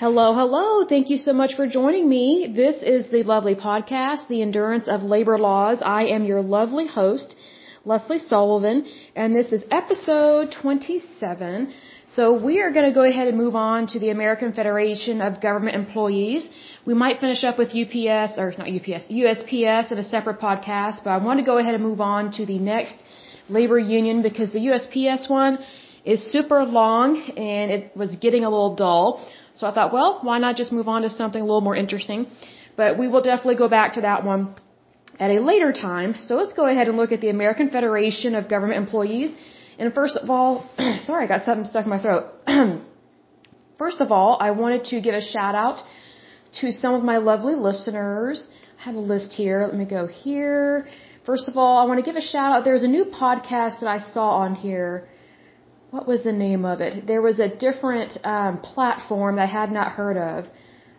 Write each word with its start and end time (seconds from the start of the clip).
Hello, 0.00 0.32
hello. 0.32 0.86
Thank 0.86 1.10
you 1.10 1.18
so 1.18 1.34
much 1.34 1.56
for 1.56 1.66
joining 1.66 2.08
me. 2.08 2.50
This 2.56 2.76
is 2.82 3.10
the 3.10 3.22
lovely 3.22 3.54
podcast, 3.54 4.28
The 4.28 4.40
Endurance 4.40 4.88
of 4.88 5.02
Labor 5.02 5.36
Laws. 5.36 5.82
I 5.84 6.04
am 6.16 6.24
your 6.24 6.40
lovely 6.40 6.86
host, 6.86 7.36
Lesley 7.84 8.16
Sullivan, 8.16 8.86
and 9.14 9.36
this 9.36 9.52
is 9.52 9.62
episode 9.70 10.56
27. 10.62 11.74
So 12.14 12.32
we 12.32 12.62
are 12.62 12.70
going 12.70 12.88
to 12.88 12.94
go 12.94 13.04
ahead 13.04 13.28
and 13.28 13.36
move 13.36 13.54
on 13.54 13.88
to 13.88 13.98
the 13.98 14.08
American 14.08 14.54
Federation 14.54 15.20
of 15.20 15.42
Government 15.42 15.76
Employees. 15.76 16.48
We 16.86 16.94
might 16.94 17.20
finish 17.20 17.44
up 17.44 17.58
with 17.58 17.68
UPS, 17.82 18.38
or 18.38 18.54
not 18.56 18.70
UPS, 18.76 19.04
USPS 19.24 19.92
in 19.92 19.98
a 19.98 20.08
separate 20.08 20.40
podcast, 20.40 21.04
but 21.04 21.10
I 21.10 21.18
want 21.18 21.40
to 21.40 21.44
go 21.44 21.58
ahead 21.58 21.74
and 21.74 21.84
move 21.84 22.00
on 22.00 22.32
to 22.38 22.46
the 22.46 22.58
next 22.58 22.96
labor 23.50 23.78
union 23.78 24.22
because 24.22 24.50
the 24.50 24.64
USPS 24.70 25.28
one 25.28 25.58
is 26.06 26.32
super 26.32 26.64
long 26.64 27.20
and 27.36 27.70
it 27.70 27.94
was 27.94 28.10
getting 28.16 28.44
a 28.44 28.50
little 28.50 28.74
dull. 28.74 29.26
So 29.60 29.66
I 29.66 29.72
thought, 29.74 29.92
well, 29.92 30.20
why 30.22 30.38
not 30.38 30.56
just 30.56 30.72
move 30.72 30.88
on 30.88 31.02
to 31.02 31.10
something 31.10 31.42
a 31.42 31.44
little 31.44 31.66
more 31.68 31.76
interesting? 31.76 32.20
But 32.80 32.98
we 32.98 33.08
will 33.08 33.20
definitely 33.20 33.56
go 33.64 33.68
back 33.68 33.92
to 33.98 34.00
that 34.08 34.24
one 34.24 34.54
at 35.24 35.30
a 35.30 35.38
later 35.50 35.70
time. 35.70 36.14
So 36.26 36.36
let's 36.36 36.54
go 36.54 36.66
ahead 36.66 36.88
and 36.88 36.96
look 36.96 37.12
at 37.12 37.20
the 37.20 37.28
American 37.28 37.68
Federation 37.68 38.34
of 38.34 38.48
Government 38.48 38.78
Employees. 38.84 39.30
And 39.78 39.92
first 39.92 40.16
of 40.16 40.30
all, 40.30 40.50
sorry, 41.08 41.24
I 41.26 41.28
got 41.28 41.44
something 41.44 41.66
stuck 41.66 41.84
in 41.84 41.90
my 41.90 42.00
throat. 42.00 42.24
first 43.82 44.00
of 44.00 44.10
all, 44.10 44.38
I 44.40 44.50
wanted 44.62 44.84
to 44.92 45.02
give 45.02 45.14
a 45.14 45.20
shout 45.34 45.54
out 45.54 45.82
to 46.60 46.72
some 46.72 46.94
of 46.94 47.02
my 47.04 47.18
lovely 47.18 47.54
listeners. 47.54 48.48
I 48.80 48.84
have 48.84 48.94
a 48.94 49.06
list 49.12 49.34
here. 49.34 49.58
Let 49.70 49.76
me 49.76 49.84
go 49.84 50.06
here. 50.06 50.88
First 51.26 51.48
of 51.50 51.58
all, 51.58 51.76
I 51.82 51.84
want 51.84 51.98
to 52.02 52.06
give 52.10 52.16
a 52.16 52.26
shout 52.32 52.50
out. 52.54 52.64
There's 52.64 52.82
a 52.90 52.92
new 52.98 53.04
podcast 53.04 53.80
that 53.80 53.90
I 53.96 53.98
saw 54.14 54.26
on 54.44 54.54
here 54.54 55.06
what 55.90 56.06
was 56.06 56.22
the 56.22 56.32
name 56.32 56.64
of 56.64 56.80
it? 56.80 57.06
There 57.06 57.22
was 57.22 57.38
a 57.40 57.48
different 57.48 58.16
um, 58.24 58.58
platform 58.58 59.36
that 59.36 59.42
I 59.42 59.52
had 59.60 59.72
not 59.72 59.92
heard 59.92 60.16
of. 60.16 60.46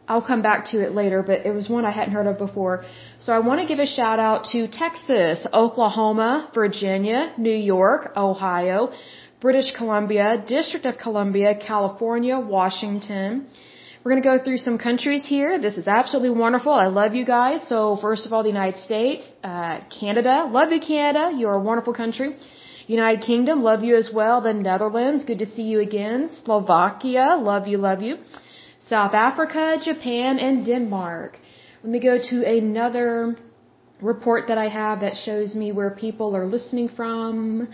I'll 0.07 0.27
come 0.31 0.41
back 0.41 0.65
to 0.71 0.77
it 0.85 0.91
later, 1.01 1.23
but 1.23 1.45
it 1.45 1.53
was 1.59 1.69
one 1.69 1.85
I 1.85 1.91
hadn't 1.91 2.13
heard 2.13 2.27
of 2.27 2.37
before. 2.37 2.83
So 3.21 3.31
I 3.31 3.39
want 3.39 3.61
to 3.61 3.67
give 3.67 3.79
a 3.79 3.87
shout 3.87 4.19
out 4.19 4.49
to 4.51 4.67
Texas, 4.67 5.47
Oklahoma, 5.53 6.51
Virginia, 6.53 7.33
New 7.37 7.59
York, 7.75 8.11
Ohio, 8.17 8.91
British 9.39 9.71
Columbia, 9.77 10.43
District 10.45 10.85
of 10.85 10.97
Columbia, 10.97 11.55
California, 11.55 12.37
Washington. 12.37 13.47
We're 14.03 14.11
going 14.11 14.23
to 14.23 14.29
go 14.29 14.43
through 14.43 14.57
some 14.57 14.77
countries 14.77 15.23
here. 15.25 15.61
This 15.61 15.77
is 15.77 15.87
absolutely 15.87 16.37
wonderful. 16.37 16.73
I 16.73 16.87
love 16.87 17.13
you 17.13 17.25
guys. 17.25 17.59
So 17.69 17.97
first 18.01 18.25
of 18.25 18.33
all, 18.33 18.43
the 18.43 18.49
United 18.49 18.79
States, 18.81 19.23
uh, 19.43 19.79
Canada. 19.99 20.35
Love 20.49 20.71
you, 20.71 20.81
Canada. 20.81 21.31
You're 21.37 21.53
a 21.53 21.63
wonderful 21.71 21.93
country. 21.93 22.35
United 22.91 23.21
Kingdom, 23.21 23.63
love 23.63 23.83
you 23.85 23.95
as 23.95 24.09
well. 24.13 24.41
The 24.41 24.53
Netherlands, 24.53 25.23
good 25.23 25.39
to 25.39 25.45
see 25.55 25.63
you 25.73 25.79
again. 25.79 26.29
Slovakia, 26.43 27.37
love 27.51 27.65
you, 27.71 27.77
love 27.77 28.01
you. 28.01 28.17
South 28.87 29.13
Africa, 29.13 29.77
Japan, 29.81 30.39
and 30.39 30.65
Denmark. 30.65 31.37
Let 31.83 31.91
me 31.95 31.99
go 31.99 32.17
to 32.31 32.37
another 32.45 33.37
report 34.01 34.49
that 34.49 34.57
I 34.57 34.67
have 34.67 34.99
that 35.05 35.15
shows 35.15 35.55
me 35.55 35.71
where 35.71 35.91
people 35.91 36.35
are 36.35 36.45
listening 36.45 36.89
from. 36.89 37.69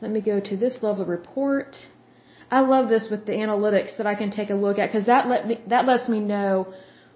Let 0.00 0.12
me 0.12 0.20
go 0.20 0.38
to 0.38 0.56
this 0.56 0.78
lovely 0.82 1.06
report. 1.06 1.74
I 2.50 2.60
love 2.60 2.88
this 2.88 3.08
with 3.10 3.26
the 3.26 3.32
analytics 3.32 3.96
that 3.98 4.06
I 4.06 4.14
can 4.14 4.30
take 4.30 4.50
a 4.50 4.54
look 4.54 4.78
at 4.78 4.86
because 4.92 5.06
that 5.06 5.26
let 5.26 5.48
me 5.48 5.60
that 5.68 5.84
lets 5.86 6.08
me 6.08 6.20
know 6.20 6.72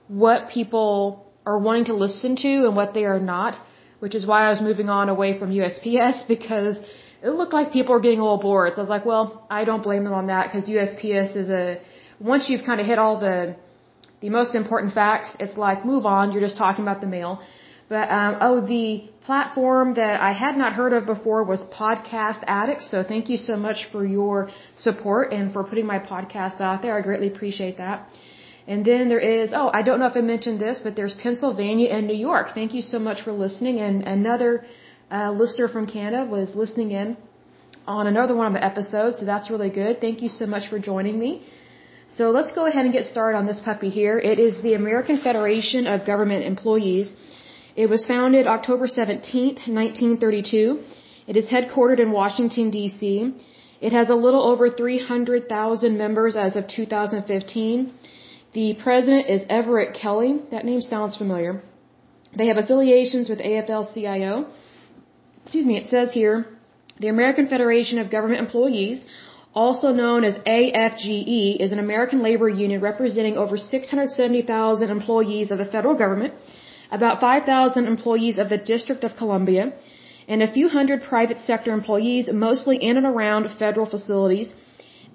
what 0.08 0.48
people 0.48 1.24
are 1.46 1.58
wanting 1.58 1.86
to 1.86 1.94
listen 1.94 2.36
to 2.36 2.52
and 2.66 2.74
what 2.74 2.94
they 2.94 3.04
are 3.04 3.20
not, 3.20 3.54
which 4.00 4.14
is 4.14 4.26
why 4.26 4.46
I 4.46 4.50
was 4.50 4.60
moving 4.60 4.88
on 4.88 5.08
away 5.08 5.38
from 5.38 5.50
USPS 5.50 6.26
because 6.34 6.78
it 7.24 7.30
looked 7.30 7.54
like 7.58 7.72
people 7.72 7.92
were 7.94 8.04
getting 8.06 8.20
a 8.20 8.26
little 8.28 8.44
bored. 8.48 8.74
So 8.74 8.78
I 8.80 8.84
was 8.86 8.94
like, 8.96 9.06
well, 9.06 9.46
I 9.58 9.64
don't 9.64 9.82
blame 9.82 10.04
them 10.04 10.12
on 10.12 10.26
that 10.26 10.42
because 10.46 10.68
USPS 10.68 11.30
is 11.42 11.48
a, 11.48 11.80
once 12.20 12.50
you've 12.50 12.64
kind 12.70 12.80
of 12.82 12.86
hit 12.86 12.98
all 12.98 13.18
the, 13.18 13.56
the 14.20 14.28
most 14.28 14.54
important 14.54 14.92
facts, 14.92 15.30
it's 15.40 15.56
like, 15.56 15.86
move 15.92 16.04
on, 16.04 16.32
you're 16.32 16.46
just 16.48 16.58
talking 16.58 16.82
about 16.86 17.00
the 17.00 17.06
mail. 17.06 17.40
But, 17.88 18.10
um, 18.10 18.32
oh, 18.46 18.60
the 18.74 19.08
platform 19.24 19.94
that 19.94 20.20
I 20.20 20.32
had 20.32 20.54
not 20.62 20.74
heard 20.74 20.92
of 20.92 21.06
before 21.06 21.44
was 21.44 21.60
Podcast 21.82 22.40
Addicts. 22.46 22.90
So 22.90 23.02
thank 23.02 23.30
you 23.30 23.38
so 23.38 23.56
much 23.56 23.88
for 23.90 24.04
your 24.04 24.50
support 24.76 25.32
and 25.32 25.52
for 25.52 25.64
putting 25.64 25.86
my 25.86 25.98
podcast 25.98 26.60
out 26.60 26.82
there. 26.82 26.96
I 26.98 27.00
greatly 27.00 27.28
appreciate 27.28 27.78
that. 27.78 28.08
And 28.66 28.84
then 28.84 29.08
there 29.08 29.20
is, 29.20 29.52
oh, 29.54 29.70
I 29.72 29.82
don't 29.82 29.98
know 30.00 30.06
if 30.06 30.16
I 30.16 30.22
mentioned 30.22 30.58
this, 30.60 30.80
but 30.84 30.96
there's 30.96 31.14
Pennsylvania 31.14 31.88
and 31.90 32.06
New 32.06 32.20
York. 32.30 32.48
Thank 32.54 32.72
you 32.74 32.82
so 32.82 32.98
much 32.98 33.22
for 33.22 33.32
listening. 33.32 33.78
And 33.80 34.02
another 34.02 34.64
uh, 35.14 35.30
listener 35.42 35.68
from 35.74 35.86
Canada 35.86 36.20
was 36.36 36.54
listening 36.62 36.90
in 37.00 37.16
on 37.86 38.06
another 38.12 38.34
one 38.40 38.46
of 38.50 38.54
the 38.58 38.64
episodes, 38.72 39.18
so 39.20 39.24
that's 39.32 39.48
really 39.54 39.70
good. 39.82 40.00
Thank 40.06 40.22
you 40.24 40.30
so 40.40 40.46
much 40.54 40.64
for 40.70 40.78
joining 40.78 41.18
me. 41.24 41.30
So 42.16 42.30
let's 42.36 42.52
go 42.58 42.66
ahead 42.66 42.84
and 42.86 42.92
get 42.98 43.06
started 43.06 43.36
on 43.38 43.46
this 43.50 43.60
puppy 43.68 43.90
here. 44.00 44.16
It 44.32 44.38
is 44.46 44.60
the 44.62 44.74
American 44.74 45.18
Federation 45.26 45.86
of 45.86 46.06
Government 46.12 46.44
Employees. 46.44 47.14
It 47.76 47.88
was 47.94 48.06
founded 48.06 48.46
October 48.46 48.86
17, 48.86 49.46
1932. 49.82 50.82
It 51.26 51.36
is 51.36 51.46
headquartered 51.54 52.00
in 52.00 52.10
Washington, 52.12 52.70
D.C. 52.70 53.34
It 53.80 53.92
has 53.92 54.08
a 54.08 54.14
little 54.26 54.44
over 54.52 54.70
300,000 54.70 55.98
members 56.04 56.36
as 56.36 56.56
of 56.56 56.68
2015. 56.68 57.92
The 58.52 58.68
president 58.82 59.28
is 59.28 59.44
Everett 59.48 59.94
Kelly. 59.94 60.32
That 60.50 60.64
name 60.64 60.80
sounds 60.80 61.16
familiar. 61.16 61.62
They 62.36 62.46
have 62.48 62.56
affiliations 62.56 63.28
with 63.28 63.40
AFL-CIO 63.40 64.34
excuse 65.44 65.66
me, 65.66 65.76
it 65.76 65.88
says 65.88 66.12
here, 66.12 66.46
the 67.00 67.08
American 67.08 67.48
Federation 67.48 67.98
of 67.98 68.10
Government 68.10 68.40
Employees, 68.40 69.04
also 69.54 69.88
known 69.92 70.24
as 70.24 70.36
AFGE, 70.56 71.56
is 71.64 71.70
an 71.70 71.78
American 71.78 72.22
labor 72.22 72.48
union 72.48 72.80
representing 72.80 73.36
over 73.36 73.56
670,000 73.58 74.90
employees 74.90 75.50
of 75.50 75.58
the 75.58 75.66
federal 75.66 75.96
government, 76.04 76.32
about 76.90 77.20
5,000 77.20 77.86
employees 77.86 78.38
of 78.38 78.48
the 78.48 78.56
District 78.56 79.04
of 79.04 79.16
Columbia, 79.16 79.72
and 80.28 80.42
a 80.42 80.50
few 80.50 80.68
hundred 80.68 81.02
private 81.02 81.38
sector 81.38 81.72
employees, 81.72 82.32
mostly 82.32 82.76
in 82.76 82.96
and 82.96 83.06
around 83.06 83.50
federal 83.58 83.86
facilities. 83.86 84.54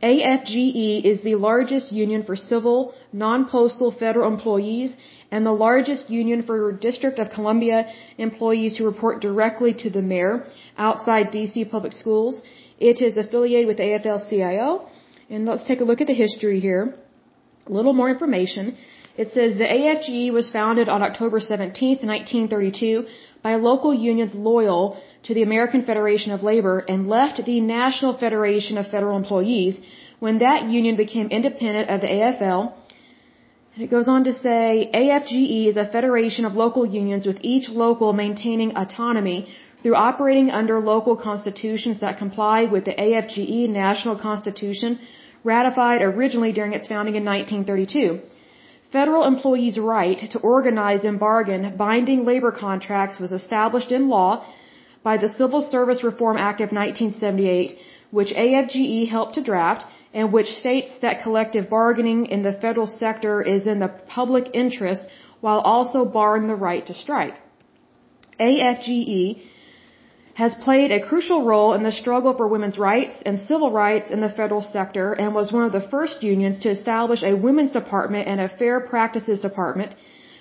AFGE 0.02 1.04
is 1.04 1.22
the 1.24 1.36
largest 1.36 1.92
union 1.92 2.24
for 2.24 2.36
civil, 2.36 2.94
non-postal 3.12 3.92
federal 3.92 4.32
employees 4.32 4.96
and 5.32 5.46
the 5.46 5.52
largest 5.52 6.10
union 6.10 6.44
for 6.44 6.72
District 6.72 7.20
of 7.20 7.30
Columbia 7.30 7.86
employees 8.18 8.78
who 8.78 8.86
report 8.86 9.22
directly 9.22 9.74
to 9.74 9.90
the 9.90 10.02
mayor 10.02 10.46
outside 10.78 11.32
DC 11.32 11.70
public 11.70 11.94
schools. 11.94 12.42
It 12.80 13.02
is 13.02 13.18
affiliated 13.18 13.68
with 13.68 13.78
AFL-CIO. 13.78 14.88
And 15.30 15.46
let's 15.46 15.66
take 15.66 15.82
a 15.82 15.84
look 15.84 16.02
at 16.02 16.08
the 16.08 16.14
history 16.14 16.60
here. 16.60 16.96
A 17.68 17.72
little 17.72 17.94
more 17.94 18.10
information. 18.10 18.78
It 19.18 19.32
says 19.34 19.58
the 19.58 19.66
AFGE 19.66 20.32
was 20.32 20.50
founded 20.50 20.88
on 20.88 21.04
October 21.04 21.40
17, 21.40 22.00
1932 22.02 23.06
by 23.44 23.56
local 23.56 23.94
unions 23.94 24.34
loyal 24.34 25.00
to 25.30 25.36
the 25.36 25.44
American 25.44 25.82
Federation 25.86 26.32
of 26.32 26.42
Labor 26.42 26.78
and 26.92 27.08
left 27.08 27.40
the 27.46 27.62
National 27.62 28.14
Federation 28.18 28.80
of 28.80 28.88
Federal 28.88 29.16
Employees 29.16 29.80
when 30.26 30.40
that 30.40 30.64
union 30.78 30.96
became 30.96 31.28
independent 31.28 31.88
of 31.88 32.02
the 32.02 32.08
AFL 32.08 32.74
and 33.76 33.84
it 33.86 33.92
goes 33.92 34.08
on 34.14 34.24
to 34.24 34.34
say, 34.34 34.90
AFGE 34.94 35.68
is 35.68 35.78
a 35.78 35.86
federation 35.86 36.46
of 36.46 36.54
local 36.54 36.86
unions 36.86 37.28
with 37.28 37.38
each 37.42 37.70
local 37.70 38.12
maintaining 38.12 38.76
autonomy 38.76 39.40
through 39.82 39.96
operating 39.96 40.50
under 40.50 40.80
local 40.80 41.16
constitutions 41.16 42.00
that 42.00 42.18
comply 42.18 42.66
with 42.66 42.84
the 42.86 42.96
AFGE 43.08 43.70
National 43.70 44.18
Constitution 44.18 45.00
ratified 45.44 46.02
originally 46.02 46.52
during 46.52 46.74
its 46.74 46.88
founding 46.88 47.16
in 47.16 47.24
1932. 47.24 48.20
Federal 48.92 49.24
employees' 49.26 49.78
right 49.78 50.20
to 50.32 50.40
organize 50.40 51.04
and 51.04 51.20
bargain 51.20 51.78
binding 51.78 52.26
labor 52.26 52.52
contracts 52.52 53.20
was 53.20 53.32
established 53.32 53.92
in 53.92 54.10
law 54.10 54.44
by 55.04 55.18
the 55.18 55.30
Civil 55.30 55.62
Service 55.62 56.04
Reform 56.04 56.38
Act 56.38 56.62
of 56.62 56.72
1978, 56.72 57.78
which 58.12 58.32
AFGE 58.34 59.08
helped 59.10 59.36
to 59.36 59.44
draft 59.44 59.86
and 60.14 60.34
which 60.34 60.48
states 60.48 60.92
that 61.02 61.22
collective 61.22 61.70
bargaining 61.70 62.26
in 62.26 62.42
the 62.42 62.54
federal 62.54 62.88
sector 62.88 63.42
is 63.42 63.68
in 63.68 63.80
the 63.80 63.94
public 64.08 64.50
interest 64.54 65.04
while 65.42 65.60
also 65.60 66.06
barring 66.06 66.48
the 66.48 66.56
right 66.56 66.86
to 66.88 66.94
strike. 66.94 67.36
AFGE 68.40 69.42
has 70.34 70.56
played 70.56 70.92
a 70.92 71.06
crucial 71.06 71.46
role 71.46 71.74
in 71.74 71.84
the 71.84 71.92
struggle 71.92 72.34
for 72.34 72.48
women's 72.48 72.78
rights 72.78 73.22
and 73.26 73.40
civil 73.40 73.72
rights 73.72 74.10
in 74.10 74.22
the 74.22 74.30
federal 74.30 74.62
sector 74.62 75.12
and 75.14 75.36
was 75.36 75.52
one 75.52 75.64
of 75.64 75.74
the 75.74 75.88
first 75.90 76.24
unions 76.24 76.60
to 76.60 76.70
establish 76.70 77.24
a 77.24 77.36
women's 77.36 77.72
department 77.72 78.28
and 78.28 78.40
a 78.40 78.48
fair 78.48 78.80
practices 78.80 79.42
department 79.42 79.96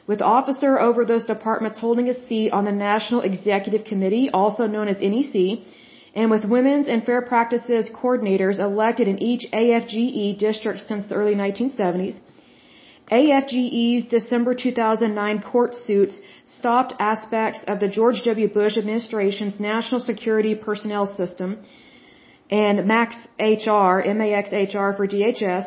with 0.09 0.23
officer 0.23 0.81
over 0.81 1.05
those 1.05 1.25
departments 1.25 1.79
holding 1.79 2.09
a 2.09 2.19
seat 2.27 2.51
on 2.59 2.65
the 2.65 2.73
National 2.73 3.21
Executive 3.21 3.85
Committee, 3.85 4.31
also 4.31 4.65
known 4.65 4.89
as 4.89 5.01
NEC, 5.01 5.35
and 6.15 6.31
with 6.31 6.47
women's 6.57 6.89
and 6.89 7.05
fair 7.05 7.21
practices 7.21 7.91
coordinators 8.01 8.59
elected 8.59 9.07
in 9.07 9.19
each 9.31 9.45
AFGE 9.53 10.39
district 10.39 10.81
since 10.91 11.07
the 11.07 11.15
early 11.15 11.35
1970s. 11.35 12.17
AFGE's 13.13 14.07
December 14.07 14.55
2009 14.55 15.43
court 15.43 15.75
suits 15.75 16.21
stopped 16.45 16.95
aspects 16.99 17.61
of 17.69 17.79
the 17.81 17.89
George 17.89 18.23
W. 18.25 18.49
Bush 18.49 18.77
administration's 18.79 19.61
national 19.61 20.01
security 20.01 20.55
personnel 20.55 21.07
system 21.21 21.59
and 22.51 22.79
MAXHR, 22.81 24.07
MAXHR 24.07 24.97
for 24.97 25.07
DHS, 25.07 25.67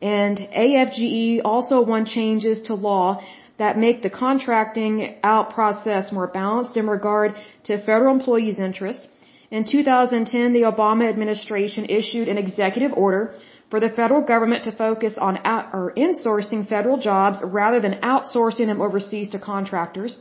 And 0.00 0.38
AFGE 0.38 1.40
also 1.44 1.76
won 1.82 2.04
changes 2.04 2.62
to 2.68 2.74
law 2.74 3.20
that 3.58 3.76
make 3.76 4.02
the 4.02 4.10
contracting 4.10 5.16
out 5.22 5.50
process 5.50 6.12
more 6.12 6.26
balanced 6.26 6.76
in 6.76 6.86
regard 6.86 7.34
to 7.64 7.78
federal 7.78 8.14
employees' 8.14 8.58
interests. 8.58 9.08
In 9.50 9.64
2010, 9.64 10.52
the 10.52 10.62
Obama 10.72 11.08
administration 11.08 11.86
issued 11.88 12.28
an 12.28 12.38
executive 12.38 12.92
order 12.92 13.34
for 13.70 13.80
the 13.80 13.90
federal 13.90 14.22
government 14.22 14.64
to 14.64 14.72
focus 14.72 15.14
on 15.18 15.38
out, 15.44 15.66
or 15.72 15.92
insourcing 15.96 16.66
federal 16.66 16.98
jobs 16.98 17.40
rather 17.42 17.80
than 17.80 17.94
outsourcing 18.12 18.66
them 18.66 18.80
overseas 18.80 19.28
to 19.30 19.38
contractors. 19.38 20.16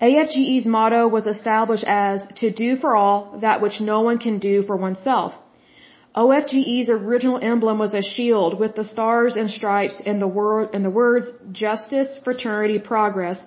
AFGE's 0.00 0.64
motto 0.64 1.08
was 1.08 1.26
established 1.26 1.84
as 1.84 2.26
to 2.36 2.50
do 2.52 2.76
for 2.76 2.94
all 2.94 3.38
that 3.40 3.60
which 3.60 3.80
no 3.80 4.00
one 4.02 4.18
can 4.18 4.38
do 4.38 4.62
for 4.62 4.76
oneself. 4.76 5.34
OFGE's 6.18 6.88
original 6.88 7.38
emblem 7.40 7.78
was 7.78 7.94
a 7.94 8.02
shield 8.02 8.58
with 8.58 8.74
the 8.74 8.82
stars 8.82 9.36
and 9.36 9.48
stripes 9.48 9.96
and 10.04 10.20
the, 10.20 10.26
word, 10.26 10.70
and 10.74 10.84
the 10.84 10.90
words 11.02 11.26
justice, 11.52 12.18
fraternity, 12.24 12.78
progress. 12.80 13.38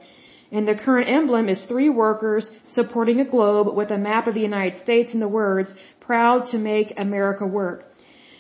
And 0.54 0.66
the 0.66 0.80
current 0.86 1.10
emblem 1.10 1.50
is 1.50 1.66
three 1.66 1.90
workers 1.90 2.50
supporting 2.78 3.20
a 3.20 3.30
globe 3.34 3.68
with 3.80 3.92
a 3.92 3.98
map 3.98 4.28
of 4.28 4.36
the 4.36 4.48
United 4.52 4.78
States 4.86 5.12
and 5.14 5.22
the 5.22 5.34
words 5.42 5.76
proud 6.00 6.48
to 6.52 6.58
make 6.58 6.94
America 6.98 7.46
work. 7.46 7.80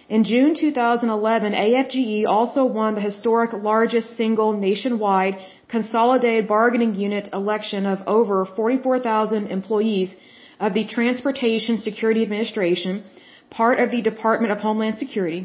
In 0.07 0.23
June 0.23 0.53
2011, 0.55 1.53
AFGE 1.53 2.25
also 2.25 2.63
won 2.63 2.95
the 2.95 3.07
historic 3.09 3.51
largest 3.51 4.15
single 4.15 4.53
nationwide 4.53 5.39
consolidated 5.67 6.47
bargaining 6.47 6.95
unit 6.95 7.27
election 7.33 7.85
of 7.85 7.99
over 8.07 8.45
44,000 8.45 9.47
employees 9.47 10.15
of 10.57 10.73
the 10.73 10.85
Transportation 10.85 11.77
Security 11.77 12.23
Administration, 12.23 13.03
part 13.59 13.79
of 13.79 13.91
the 13.91 14.01
Department 14.01 14.51
of 14.53 14.59
Homeland 14.59 14.97
Security. 14.97 15.41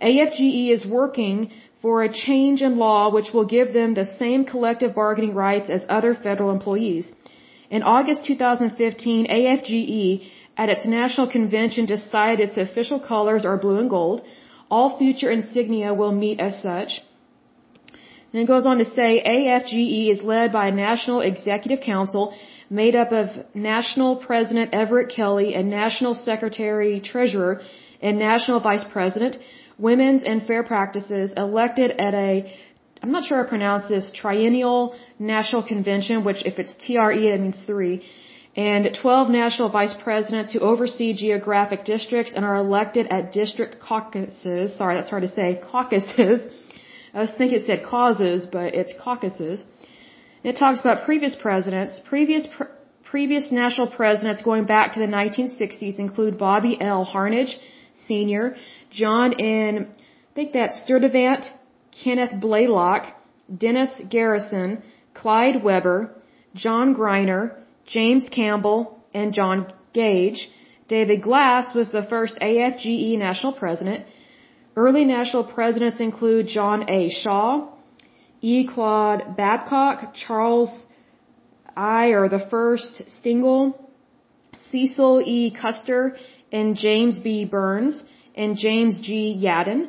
AFGE 0.00 0.70
is 0.76 0.84
working 0.84 1.50
for 1.82 2.02
a 2.02 2.12
change 2.26 2.62
in 2.62 2.78
law 2.78 3.02
which 3.16 3.32
will 3.34 3.48
give 3.56 3.72
them 3.72 3.94
the 3.94 4.06
same 4.20 4.44
collective 4.52 4.94
bargaining 4.94 5.34
rights 5.34 5.68
as 5.76 5.84
other 5.88 6.14
federal 6.14 6.50
employees. 6.50 7.12
In 7.70 7.82
August 7.82 8.24
2015, 8.24 9.26
AFGE 9.38 10.30
at 10.56 10.68
its 10.74 10.86
national 10.86 11.28
convention 11.36 11.84
decided 11.86 12.40
its 12.40 12.56
official 12.56 13.00
colors 13.00 13.44
are 13.44 13.58
blue 13.64 13.78
and 13.78 13.90
gold. 13.90 14.22
All 14.70 14.96
future 14.98 15.30
insignia 15.30 15.92
will 15.92 16.12
meet 16.12 16.40
as 16.40 16.60
such. 16.68 17.02
And 18.32 18.42
it 18.42 18.46
goes 18.46 18.66
on 18.66 18.78
to 18.78 18.84
say 18.84 19.10
AFGE 19.34 20.10
is 20.14 20.22
led 20.22 20.52
by 20.52 20.68
a 20.68 20.72
national 20.72 21.20
executive 21.20 21.80
council 21.80 22.34
made 22.82 22.96
up 23.02 23.10
of 23.12 23.28
national 23.54 24.16
president 24.28 24.74
Everett 24.82 25.10
Kelly 25.16 25.54
and 25.54 25.70
national 25.70 26.14
secretary 26.14 27.00
treasurer 27.12 27.54
and 28.02 28.18
national 28.18 28.60
vice 28.68 28.84
president, 28.96 29.36
women's 29.78 30.22
and 30.24 30.46
fair 30.48 30.64
practices 30.74 31.32
elected 31.36 31.90
at 32.06 32.14
a 32.14 32.30
I'm 33.02 33.12
not 33.12 33.24
sure 33.28 33.38
I 33.44 33.48
pronounce 33.48 33.86
this 33.94 34.10
triennial 34.20 34.80
national 35.18 35.62
convention, 35.72 36.24
which 36.28 36.42
if 36.50 36.58
it's 36.62 36.74
TRE 36.84 37.24
that 37.32 37.40
means 37.46 37.62
three 37.70 37.96
and 38.56 38.82
12 39.02 39.30
national 39.30 39.68
vice 39.68 39.94
presidents 40.02 40.52
who 40.52 40.60
oversee 40.60 41.12
geographic 41.12 41.84
districts 41.84 42.32
and 42.34 42.44
are 42.44 42.56
elected 42.56 43.08
at 43.16 43.32
district 43.32 43.80
caucuses. 43.80 44.76
Sorry, 44.78 44.94
that's 44.96 45.10
hard 45.10 45.24
to 45.28 45.28
say. 45.28 45.60
Caucuses. 45.72 46.46
I 47.12 47.20
was 47.20 47.32
thinking 47.38 47.58
it 47.60 47.66
said 47.66 47.84
causes, 47.84 48.46
but 48.46 48.74
it's 48.74 48.94
caucuses. 49.06 49.64
It 50.44 50.56
talks 50.56 50.80
about 50.80 51.06
previous 51.06 51.34
presidents. 51.34 52.00
Previous 52.12 52.46
pr 52.46 52.64
previous 53.12 53.50
national 53.50 53.88
presidents 54.00 54.42
going 54.42 54.64
back 54.66 54.92
to 54.94 55.00
the 55.04 55.10
1960s 55.20 55.98
include 56.04 56.36
Bobby 56.36 56.72
L. 56.80 57.02
Harnage, 57.12 57.54
Sr., 58.06 58.56
John 58.90 59.28
N. 59.40 59.88
I 60.30 60.32
think 60.34 60.52
that's 60.52 60.82
Sturdivant, 60.84 61.44
Kenneth 62.02 62.34
Blaylock, 62.44 63.02
Dennis 63.64 63.92
Garrison, 64.14 64.82
Clyde 65.20 65.62
Weber, 65.62 66.00
John 66.54 66.94
Griner, 66.94 67.44
James 67.86 68.28
Campbell, 68.28 68.80
and 69.14 69.32
John 69.32 69.72
Gage. 69.92 70.50
David 70.88 71.22
Glass 71.22 71.74
was 71.74 71.92
the 71.92 72.02
first 72.02 72.36
AFGE 72.40 73.16
national 73.16 73.52
president. 73.52 74.04
Early 74.76 75.04
national 75.04 75.44
presidents 75.44 76.00
include 76.00 76.48
John 76.48 76.90
A. 76.90 77.10
Shaw, 77.10 77.73
E. 78.52 78.66
Claude 78.72 79.20
Babcock, 79.38 80.12
Charles 80.14 80.70
I. 81.74 82.08
or 82.18 82.28
the 82.28 82.44
first 82.54 83.02
Stengle, 83.16 83.62
Cecil 84.70 85.22
E. 85.24 85.50
Custer, 85.60 86.02
and 86.52 86.76
James 86.76 87.18
B. 87.26 87.46
Burns, 87.46 88.04
and 88.34 88.58
James 88.64 89.00
G. 89.06 89.10
Yaden. 89.44 89.80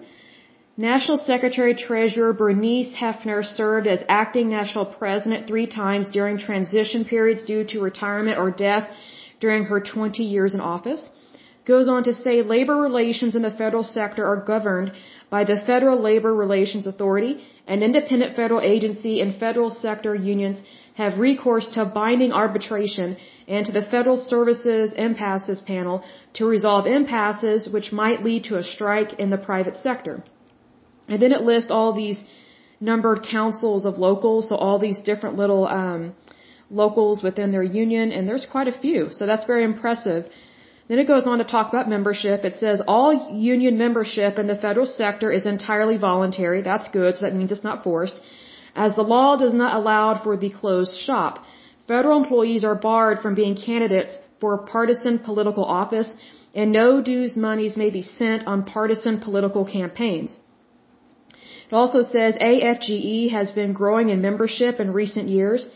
National 0.78 1.18
Secretary 1.18 1.76
Treasurer 1.76 2.32
Bernice 2.32 2.96
Hefner 3.02 3.44
served 3.44 3.88
as 3.88 4.02
acting 4.08 4.50
national 4.50 4.86
president 4.86 5.48
three 5.48 5.68
times 5.68 6.08
during 6.18 6.38
transition 6.38 7.04
periods 7.04 7.44
due 7.44 7.66
to 7.72 7.82
retirement 7.82 8.38
or 8.38 8.52
death 8.52 8.88
during 9.42 9.66
her 9.66 9.82
20 9.82 10.24
years 10.24 10.54
in 10.54 10.62
office. 10.62 11.10
Goes 11.66 11.88
on 11.90 12.04
to 12.04 12.14
say 12.14 12.44
labor 12.44 12.76
relations 12.78 13.36
in 13.36 13.42
the 13.42 13.50
federal 13.50 13.84
sector 13.84 14.24
are 14.32 14.42
governed 14.54 14.92
by 15.32 15.44
the 15.46 15.60
Federal 15.70 16.00
Labor 16.00 16.34
Relations 16.34 16.86
Authority, 16.86 17.44
an 17.68 17.82
independent 17.82 18.36
federal 18.36 18.62
agency, 18.62 19.20
and 19.20 19.40
federal 19.46 19.72
sector 19.72 20.14
unions 20.14 20.62
have 20.94 21.18
recourse 21.20 21.68
to 21.70 21.84
binding 21.84 22.32
arbitration 22.32 23.18
and 23.48 23.66
to 23.66 23.72
the 23.72 23.82
Federal 23.82 24.18
Services 24.18 24.94
Impasses 24.94 25.60
Panel 25.62 26.04
to 26.36 26.46
resolve 26.46 26.86
impasses 26.86 27.68
which 27.68 27.92
might 27.92 28.24
lead 28.24 28.44
to 28.44 28.58
a 28.58 28.64
strike 28.64 29.14
in 29.14 29.32
the 29.32 29.44
private 29.50 29.76
sector. 29.76 30.24
And 31.08 31.20
then 31.22 31.32
it 31.32 31.42
lists 31.42 31.72
all 31.72 31.94
these 31.94 32.24
numbered 32.80 33.24
councils 33.24 33.86
of 33.86 33.98
locals, 33.98 34.50
so 34.50 34.56
all 34.56 34.78
these 34.78 35.00
different 35.00 35.36
little 35.36 35.68
um, 35.68 36.14
locals 36.70 37.24
within 37.24 37.52
their 37.52 37.64
union, 37.64 38.12
and 38.12 38.28
there's 38.28 38.46
quite 38.46 38.68
a 38.68 38.80
few. 38.86 39.10
So 39.12 39.26
that's 39.26 39.46
very 39.46 39.64
impressive. 39.64 40.26
Then 40.88 41.00
it 41.00 41.08
goes 41.08 41.26
on 41.26 41.40
to 41.40 41.44
talk 41.44 41.70
about 41.70 41.90
membership. 41.90 42.46
It 42.46 42.58
says 42.58 42.82
all 42.88 43.12
union 43.34 43.78
membership 43.78 44.38
in 44.38 44.48
the 44.48 44.62
federal 44.66 44.86
sector 44.86 45.32
is 45.32 45.46
entirely 45.46 45.98
voluntary. 45.98 46.62
That's 46.62 46.90
good, 46.90 47.16
so 47.16 47.26
that 47.26 47.36
means 47.36 47.52
it's 47.52 47.64
not 47.64 47.84
forced. 47.84 48.22
As 48.76 48.96
the 48.96 49.10
law 49.16 49.36
does 49.36 49.54
not 49.54 49.76
allow 49.76 50.06
for 50.24 50.38
the 50.38 50.52
closed 50.62 50.96
shop. 51.08 51.44
Federal 51.88 52.22
employees 52.22 52.64
are 52.64 52.76
barred 52.76 53.20
from 53.20 53.36
being 53.36 53.56
candidates 53.56 54.18
for 54.40 54.58
partisan 54.74 55.18
political 55.20 55.66
office, 55.66 56.10
and 56.54 56.72
no 56.72 57.02
dues 57.02 57.36
monies 57.36 57.76
may 57.76 57.90
be 57.90 58.02
sent 58.02 58.46
on 58.46 58.64
partisan 58.64 59.20
political 59.20 59.66
campaigns. 59.66 60.32
It 61.70 61.74
also 61.74 62.02
says 62.04 62.36
AFGE 62.36 63.32
has 63.32 63.52
been 63.52 63.74
growing 63.74 64.10
in 64.10 64.22
membership 64.22 64.80
in 64.80 64.94
recent 64.94 65.30
years 65.30 65.68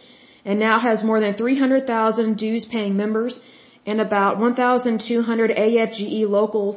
and 0.46 0.60
now 0.60 0.80
has 0.80 1.04
more 1.04 1.20
than 1.20 1.34
300,000 1.34 2.38
dues 2.38 2.66
paying 2.66 2.96
members 2.96 3.42
and 3.90 4.00
about 4.00 4.40
1,200 4.40 5.52
AFGE 5.66 6.22
locals 6.38 6.76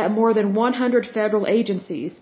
at 0.00 0.10
more 0.18 0.32
than 0.38 0.54
100 0.54 1.06
federal 1.18 1.46
agencies. 1.58 2.12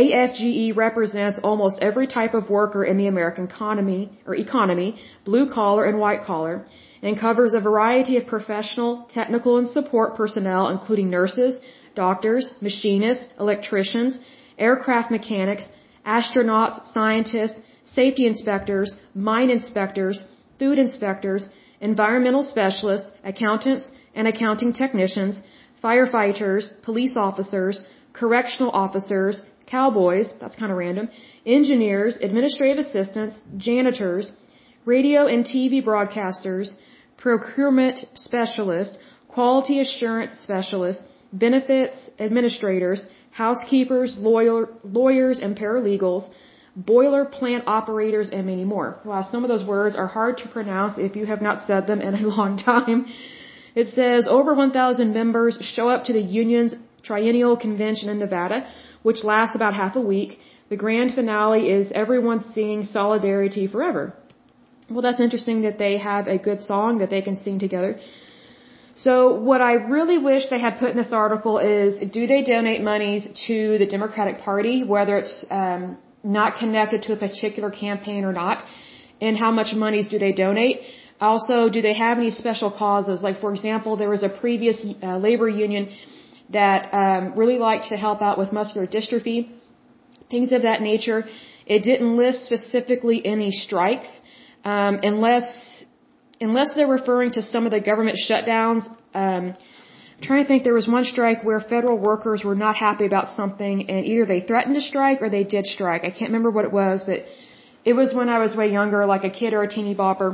AFGE 0.00 0.76
represents 0.76 1.40
almost 1.42 1.82
every 1.88 2.06
type 2.06 2.34
of 2.40 2.48
worker 2.58 2.82
in 2.90 2.96
the 2.96 3.08
American 3.14 3.44
economy 3.52 4.02
or 4.26 4.34
economy, 4.34 4.88
blue 5.24 5.46
collar 5.58 5.84
and 5.90 5.98
white 5.98 6.22
collar, 6.30 6.54
and 7.02 7.18
covers 7.26 7.52
a 7.54 7.60
variety 7.70 8.16
of 8.16 8.24
professional, 8.34 8.92
technical, 9.18 9.58
and 9.58 9.68
support 9.76 10.16
personnel 10.20 10.68
including 10.74 11.10
nurses, 11.10 11.60
doctors, 11.94 12.44
machinists, 12.60 13.28
electricians, 13.44 14.18
aircraft 14.58 15.10
mechanics, 15.10 15.64
astronauts, 16.06 16.76
scientists, 16.94 17.60
safety 17.84 18.24
inspectors, 18.26 18.94
mine 19.30 19.50
inspectors, 19.50 20.24
food 20.58 20.78
inspectors, 20.78 21.48
environmental 21.90 22.44
specialists, 22.44 23.10
accountants 23.24 23.90
and 24.14 24.26
accounting 24.28 24.72
technicians, 24.72 25.40
firefighters, 25.84 26.64
police 26.82 27.16
officers, 27.16 27.84
correctional 28.12 28.70
officers, 28.70 29.42
cowboys, 29.66 30.32
that's 30.40 30.56
kind 30.56 30.70
of 30.72 30.78
random, 30.78 31.08
engineers, 31.44 32.16
administrative 32.28 32.78
assistants, 32.78 33.40
janitors, 33.56 34.32
radio 34.84 35.26
and 35.26 35.44
TV 35.44 35.82
broadcasters, 35.90 36.74
procurement 37.18 37.98
specialists, 38.14 38.96
quality 39.28 39.80
assurance 39.80 40.32
specialists, 40.46 41.04
benefits 41.32 42.10
administrators, 42.18 43.06
housekeepers, 43.30 44.16
lawyer, 44.18 44.68
lawyers 44.84 45.38
and 45.38 45.56
paralegals, 45.56 46.24
boiler 46.76 47.24
plant 47.24 47.64
operators, 47.66 48.30
and 48.30 48.46
many 48.46 48.64
more. 48.64 48.98
Wow, 49.04 49.22
some 49.22 49.44
of 49.44 49.48
those 49.48 49.64
words 49.64 49.94
are 49.96 50.06
hard 50.06 50.38
to 50.38 50.48
pronounce 50.48 50.98
if 50.98 51.16
you 51.16 51.26
have 51.26 51.42
not 51.42 51.66
said 51.66 51.86
them 51.86 52.00
in 52.00 52.14
a 52.14 52.26
long 52.36 52.56
time. 52.56 53.06
It 53.74 53.88
says 53.88 54.26
over 54.28 54.54
1,000 54.54 55.12
members 55.12 55.58
show 55.74 55.88
up 55.88 56.04
to 56.04 56.12
the 56.12 56.20
union's 56.20 56.74
triennial 57.02 57.56
convention 57.56 58.08
in 58.08 58.18
Nevada, 58.18 58.66
which 59.02 59.24
lasts 59.24 59.56
about 59.56 59.74
half 59.74 59.96
a 59.96 60.00
week. 60.00 60.38
The 60.68 60.76
grand 60.76 61.14
finale 61.14 61.70
is 61.70 61.92
everyone 61.92 62.40
singing 62.52 62.84
Solidarity 62.84 63.66
Forever. 63.66 64.14
Well, 64.90 65.02
that's 65.02 65.20
interesting 65.20 65.62
that 65.62 65.78
they 65.78 65.98
have 65.98 66.26
a 66.26 66.38
good 66.38 66.60
song 66.60 66.98
that 66.98 67.10
they 67.10 67.22
can 67.22 67.36
sing 67.36 67.58
together. 67.58 67.98
So 68.94 69.34
what 69.34 69.62
I 69.62 69.74
really 69.74 70.18
wish 70.18 70.48
they 70.50 70.58
had 70.60 70.78
put 70.78 70.90
in 70.90 70.96
this 70.96 71.12
article 71.12 71.58
is, 71.58 71.98
do 72.10 72.26
they 72.26 72.42
donate 72.42 72.82
monies 72.82 73.26
to 73.46 73.78
the 73.78 73.86
Democratic 73.86 74.38
Party, 74.38 74.84
whether 74.84 75.16
it's 75.16 75.46
um, 75.50 75.96
not 76.24 76.56
connected 76.56 77.02
to 77.04 77.12
a 77.12 77.16
particular 77.16 77.70
campaign 77.70 78.24
or 78.24 78.32
not, 78.32 78.64
and 79.20 79.36
how 79.36 79.50
much 79.50 79.74
monies 79.74 80.08
do 80.08 80.18
they 80.18 80.32
donate? 80.32 80.80
Also, 81.20 81.68
do 81.68 81.80
they 81.82 81.94
have 81.94 82.18
any 82.18 82.30
special 82.30 82.70
causes? 82.70 83.22
Like, 83.22 83.40
for 83.40 83.52
example, 83.52 83.96
there 83.96 84.10
was 84.10 84.22
a 84.22 84.28
previous 84.28 84.84
uh, 85.02 85.18
labor 85.18 85.48
union 85.48 85.88
that 86.50 86.92
um, 86.92 87.34
really 87.36 87.58
liked 87.58 87.86
to 87.88 87.96
help 87.96 88.20
out 88.22 88.38
with 88.38 88.52
muscular 88.52 88.86
dystrophy, 88.86 89.50
things 90.30 90.52
of 90.52 90.62
that 90.62 90.82
nature. 90.82 91.24
It 91.66 91.82
didn't 91.84 92.16
list 92.16 92.44
specifically 92.44 93.24
any 93.24 93.50
strikes, 93.50 94.10
um, 94.64 95.00
unless 95.02 95.84
unless 96.40 96.74
they're 96.74 96.88
referring 96.88 97.30
to 97.32 97.42
some 97.42 97.66
of 97.66 97.72
the 97.72 97.80
government 97.80 98.18
shutdowns. 98.28 98.84
Um, 99.14 99.54
trying 100.22 100.44
to 100.44 100.48
think, 100.48 100.64
there 100.64 100.74
was 100.74 100.88
one 100.88 101.04
strike 101.04 101.44
where 101.44 101.60
federal 101.60 101.98
workers 101.98 102.44
were 102.44 102.54
not 102.54 102.76
happy 102.76 103.06
about 103.06 103.30
something, 103.40 103.90
and 103.90 104.06
either 104.06 104.24
they 104.26 104.40
threatened 104.40 104.74
to 104.74 104.80
strike 104.80 105.22
or 105.22 105.28
they 105.30 105.44
did 105.44 105.66
strike. 105.66 106.02
I 106.04 106.10
can't 106.10 106.30
remember 106.32 106.50
what 106.50 106.64
it 106.64 106.72
was, 106.72 107.04
but 107.04 107.24
it 107.84 107.94
was 107.94 108.14
when 108.14 108.28
I 108.28 108.38
was 108.38 108.56
way 108.56 108.68
younger, 108.72 109.04
like 109.06 109.24
a 109.24 109.30
kid 109.30 109.54
or 109.54 109.62
a 109.62 109.68
teeny 109.68 109.94
bopper. 109.94 110.30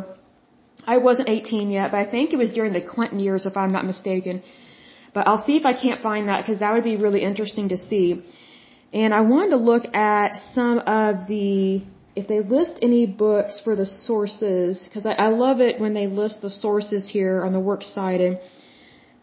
I 0.86 0.98
wasn't 0.98 1.28
18 1.28 1.70
yet, 1.70 1.90
but 1.92 1.98
I 1.98 2.10
think 2.10 2.32
it 2.32 2.38
was 2.44 2.52
during 2.52 2.72
the 2.72 2.80
Clinton 2.80 3.20
years, 3.20 3.46
if 3.46 3.56
I'm 3.56 3.72
not 3.72 3.84
mistaken. 3.84 4.42
But 5.14 5.26
I'll 5.26 5.44
see 5.46 5.56
if 5.56 5.66
I 5.66 5.74
can't 5.84 6.02
find 6.02 6.28
that 6.28 6.38
because 6.42 6.60
that 6.60 6.72
would 6.74 6.84
be 6.84 6.96
really 6.96 7.22
interesting 7.22 7.68
to 7.70 7.78
see. 7.78 8.22
And 8.92 9.12
I 9.12 9.22
wanted 9.32 9.50
to 9.50 9.56
look 9.56 9.94
at 9.94 10.30
some 10.54 10.78
of 10.78 11.26
the 11.28 11.82
if 12.16 12.26
they 12.26 12.40
list 12.40 12.80
any 12.82 13.06
books 13.06 13.60
for 13.64 13.76
the 13.76 13.86
sources, 13.86 14.82
because 14.84 15.04
I, 15.06 15.12
I 15.12 15.28
love 15.28 15.60
it 15.60 15.80
when 15.80 15.92
they 15.94 16.06
list 16.08 16.40
the 16.42 16.50
sources 16.50 17.08
here 17.08 17.44
on 17.44 17.52
the 17.52 17.60
works 17.60 17.88
site. 17.94 18.20
And 18.20 18.38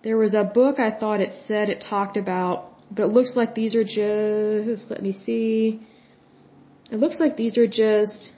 there 0.05 0.17
was 0.17 0.35
a 0.35 0.43
book 0.43 0.79
I 0.79 0.91
thought 1.00 1.19
it 1.19 1.33
said 1.47 1.67
it 1.67 1.83
talked 1.93 2.15
about, 2.15 2.57
but 2.95 3.03
it 3.07 3.12
looks 3.17 3.35
like 3.35 3.55
these 3.55 3.74
are 3.74 3.83
just, 3.83 4.91
let 4.91 5.01
me 5.01 5.13
see. 5.25 5.81
It 6.91 6.97
looks 7.03 7.19
like 7.19 7.35
these 7.35 7.57
are 7.57 7.65
just 7.65 8.29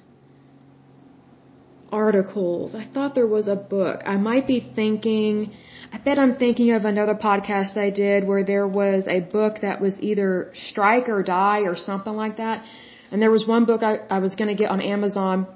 articles. 1.92 2.74
I 2.74 2.86
thought 2.94 3.16
there 3.16 3.28
was 3.28 3.50
a 3.50 3.58
book. 3.58 4.02
I 4.06 4.16
might 4.16 4.48
be 4.48 4.60
thinking, 4.80 5.52
I 5.92 5.98
bet 5.98 6.18
I'm 6.18 6.36
thinking 6.36 6.72
of 6.72 6.86
another 6.86 7.16
podcast 7.16 7.78
I 7.78 7.90
did 7.90 8.26
where 8.26 8.46
there 8.46 8.68
was 8.82 9.06
a 9.10 9.20
book 9.20 9.60
that 9.62 9.82
was 9.82 9.94
either 10.00 10.52
Strike 10.54 11.10
or 11.10 11.22
Die 11.22 11.62
or 11.72 11.76
something 11.76 12.14
like 12.14 12.38
that. 12.38 12.64
And 13.12 13.22
there 13.22 13.32
was 13.32 13.46
one 13.46 13.66
book 13.66 13.84
I, 13.84 13.96
I 14.10 14.20
was 14.20 14.36
going 14.36 14.52
to 14.56 14.56
get 14.56 14.70
on 14.70 14.80
Amazon 14.80 15.48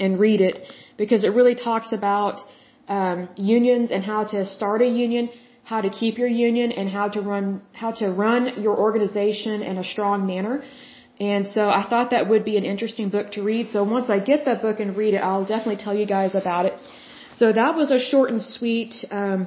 and 0.00 0.18
read 0.18 0.40
it 0.40 0.56
because 0.96 1.22
it 1.22 1.32
really 1.38 1.54
talks 1.54 1.92
about 1.92 2.40
um, 2.88 3.28
unions 3.36 3.90
and 3.90 4.04
how 4.04 4.24
to 4.24 4.46
start 4.46 4.82
a 4.82 4.86
union, 4.86 5.30
how 5.64 5.80
to 5.80 5.90
keep 5.90 6.18
your 6.18 6.28
union, 6.28 6.72
and 6.72 6.88
how 6.88 7.08
to 7.08 7.20
run 7.20 7.62
how 7.72 7.92
to 7.92 8.10
run 8.10 8.62
your 8.62 8.76
organization 8.78 9.62
in 9.62 9.78
a 9.78 9.84
strong 9.84 10.26
manner. 10.26 10.62
And 11.20 11.46
so 11.46 11.62
I 11.70 11.86
thought 11.88 12.10
that 12.10 12.28
would 12.28 12.44
be 12.44 12.56
an 12.56 12.64
interesting 12.64 13.08
book 13.08 13.32
to 13.32 13.42
read. 13.42 13.68
So 13.70 13.84
once 13.84 14.10
I 14.10 14.18
get 14.18 14.44
that 14.46 14.62
book 14.62 14.80
and 14.80 14.96
read 14.96 15.14
it, 15.14 15.18
I'll 15.18 15.44
definitely 15.44 15.82
tell 15.84 15.94
you 15.94 16.06
guys 16.06 16.34
about 16.34 16.66
it. 16.66 16.74
So 17.36 17.52
that 17.52 17.76
was 17.76 17.90
a 17.92 18.00
short 18.00 18.30
and 18.30 18.42
sweet, 18.42 18.94
um, 19.10 19.46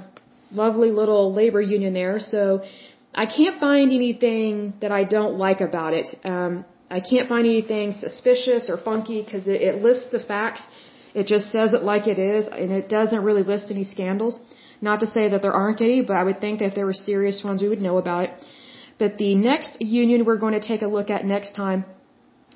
lovely 0.51 0.91
little 0.91 1.33
labor 1.33 1.61
union 1.61 1.93
there. 1.93 2.19
So 2.19 2.63
I 3.13 3.25
can't 3.25 3.59
find 3.59 3.91
anything 3.91 4.73
that 4.81 4.91
I 4.91 5.03
don't 5.03 5.37
like 5.37 5.59
about 5.59 5.93
it. 5.93 6.07
Um, 6.23 6.65
I 6.89 7.01
can't 7.01 7.27
find 7.27 7.45
anything 7.45 7.91
suspicious 7.91 8.69
or 8.69 8.77
funky 8.77 9.21
because 9.21 9.47
it, 9.47 9.61
it 9.61 9.81
lists 9.81 10.07
the 10.11 10.19
facts. 10.19 10.63
It 11.19 11.25
just 11.33 11.51
says 11.55 11.73
it 11.77 11.83
like 11.91 12.05
it 12.13 12.19
is, 12.19 12.47
and 12.61 12.71
it 12.79 12.87
doesn't 12.97 13.23
really 13.27 13.45
list 13.51 13.71
any 13.75 13.85
scandals. 13.95 14.35
Not 14.87 14.99
to 15.03 15.07
say 15.15 15.23
that 15.29 15.41
there 15.41 15.55
aren't 15.61 15.81
any, 15.81 15.99
but 16.07 16.15
I 16.21 16.23
would 16.27 16.39
think 16.43 16.59
that 16.59 16.67
if 16.71 16.75
there 16.75 16.89
were 16.89 16.99
serious 17.11 17.37
ones, 17.43 17.61
we 17.61 17.69
would 17.73 17.85
know 17.87 17.97
about 17.97 18.23
it. 18.25 18.31
But 19.01 19.17
the 19.17 19.33
next 19.35 19.81
union 19.99 20.25
we're 20.25 20.41
going 20.45 20.57
to 20.59 20.65
take 20.71 20.83
a 20.87 20.91
look 20.97 21.09
at 21.15 21.25
next 21.25 21.55
time 21.55 21.85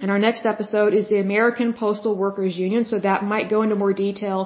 in 0.04 0.10
our 0.10 0.22
next 0.28 0.46
episode 0.54 0.94
is 1.00 1.08
the 1.10 1.20
American 1.20 1.74
Postal 1.74 2.16
Workers 2.26 2.56
Union. 2.66 2.84
So 2.92 3.00
that 3.00 3.24
might 3.34 3.50
go 3.50 3.62
into 3.66 3.76
more 3.84 3.94
detail 3.94 4.40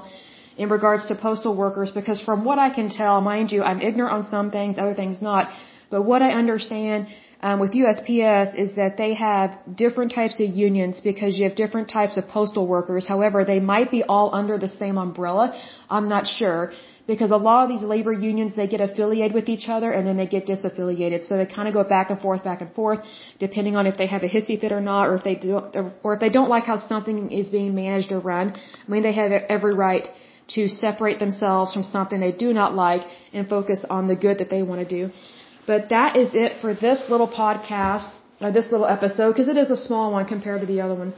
in 0.57 0.69
regards 0.69 1.05
to 1.07 1.15
postal 1.15 1.53
workers 1.55 1.91
because 1.99 2.21
from 2.21 2.45
what 2.49 2.59
I 2.59 2.69
can 2.77 2.89
tell, 2.89 3.21
mind 3.21 3.51
you, 3.51 3.63
I'm 3.63 3.81
ignorant 3.81 4.13
on 4.17 4.23
some 4.35 4.51
things, 4.51 4.77
other 4.77 4.97
things 5.01 5.21
not. 5.21 5.49
But 5.89 6.03
what 6.03 6.21
I 6.21 6.31
understand 6.31 7.07
um, 7.41 7.59
with 7.59 7.73
USPS 7.73 8.57
is 8.57 8.75
that 8.75 8.97
they 8.97 9.13
have 9.13 9.57
different 9.75 10.11
types 10.13 10.39
of 10.39 10.49
unions 10.49 11.01
because 11.01 11.37
you 11.37 11.43
have 11.47 11.55
different 11.55 11.89
types 11.89 12.17
of 12.17 12.27
postal 12.27 12.65
workers. 12.65 13.05
However, 13.07 13.45
they 13.45 13.59
might 13.59 13.91
be 13.91 14.01
all 14.03 14.33
under 14.33 14.57
the 14.57 14.67
same 14.67 14.97
umbrella. 14.97 15.45
I'm 15.89 16.09
not 16.09 16.27
sure 16.27 16.71
because 17.07 17.31
a 17.31 17.37
lot 17.37 17.63
of 17.63 17.69
these 17.69 17.83
labor 17.83 18.11
unions 18.11 18.55
they 18.55 18.67
get 18.67 18.81
affiliated 18.81 19.33
with 19.33 19.47
each 19.47 19.67
other 19.69 19.91
and 19.91 20.07
then 20.07 20.17
they 20.17 20.25
get 20.25 20.47
disaffiliated. 20.47 21.23
So 21.25 21.37
they 21.37 21.45
kind 21.45 21.67
of 21.67 21.73
go 21.73 21.83
back 21.83 22.09
and 22.09 22.19
forth, 22.19 22.43
back 22.43 22.61
and 22.61 22.73
forth, 22.73 22.99
depending 23.39 23.75
on 23.75 23.85
if 23.85 23.97
they 23.97 24.07
have 24.07 24.23
a 24.23 24.29
hissy 24.29 24.59
fit 24.59 24.71
or 24.71 24.81
not, 24.81 25.07
or 25.09 25.15
if 25.15 25.23
they 25.23 25.35
don't 25.35 25.75
or 26.03 26.13
if 26.15 26.19
they 26.19 26.29
don't 26.29 26.49
like 26.49 26.63
how 26.63 26.77
something 26.77 27.31
is 27.31 27.49
being 27.49 27.75
managed 27.75 28.11
or 28.11 28.19
run. 28.19 28.53
I 28.55 28.91
mean, 28.91 29.03
they 29.03 29.13
have 29.13 29.31
every 29.31 29.75
right 29.75 30.07
to 30.55 30.67
separate 30.67 31.19
themselves 31.19 31.73
from 31.73 31.83
something 31.83 32.19
they 32.19 32.31
do 32.31 32.53
not 32.53 32.75
like 32.75 33.01
and 33.33 33.49
focus 33.49 33.83
on 33.89 34.07
the 34.07 34.15
good 34.15 34.37
that 34.39 34.49
they 34.49 34.61
want 34.63 34.87
to 34.87 34.89
do. 34.97 35.11
But 35.67 35.89
that 35.89 36.15
is 36.15 36.29
it 36.33 36.61
for 36.61 36.73
this 36.73 37.03
little 37.09 37.27
podcast, 37.27 38.09
or 38.41 38.51
this 38.51 38.71
little 38.71 38.87
episode, 38.87 39.31
because 39.33 39.47
it 39.47 39.57
is 39.57 39.71
a 39.71 39.77
small 39.77 40.11
one 40.11 40.25
compared 40.25 40.61
to 40.61 40.67
the 40.67 40.81
other 40.81 40.95
one. 40.95 41.13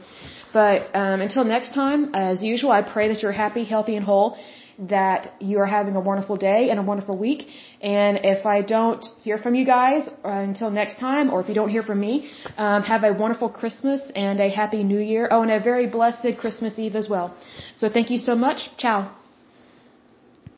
But 0.52 0.94
um, 0.94 1.20
until 1.20 1.44
next 1.44 1.74
time, 1.74 2.14
as 2.14 2.42
usual, 2.42 2.72
I 2.72 2.82
pray 2.82 3.08
that 3.08 3.22
you're 3.22 3.32
happy, 3.32 3.64
healthy, 3.64 3.96
and 3.96 4.04
whole, 4.04 4.38
that 4.78 5.34
you 5.40 5.58
are 5.58 5.66
having 5.66 5.96
a 5.96 6.00
wonderful 6.00 6.36
day 6.36 6.70
and 6.70 6.78
a 6.78 6.82
wonderful 6.82 7.18
week. 7.18 7.48
And 7.82 8.20
if 8.22 8.46
I 8.46 8.62
don't 8.62 9.04
hear 9.22 9.36
from 9.36 9.54
you 9.54 9.66
guys 9.66 10.08
uh, 10.24 10.28
until 10.28 10.70
next 10.70 10.98
time, 10.98 11.30
or 11.30 11.40
if 11.42 11.48
you 11.48 11.54
don't 11.54 11.68
hear 11.68 11.82
from 11.82 12.00
me, 12.00 12.30
um, 12.56 12.82
have 12.84 13.02
a 13.04 13.12
wonderful 13.12 13.48
Christmas 13.48 14.00
and 14.14 14.40
a 14.40 14.48
happy 14.48 14.84
New 14.84 15.00
Year. 15.00 15.28
Oh, 15.30 15.42
and 15.42 15.50
a 15.50 15.60
very 15.60 15.86
blessed 15.86 16.28
Christmas 16.38 16.78
Eve 16.78 16.96
as 16.96 17.08
well. 17.08 17.34
So 17.76 17.88
thank 17.88 18.08
you 18.10 18.18
so 18.18 18.34
much. 18.34 18.70
Ciao. 18.78 19.10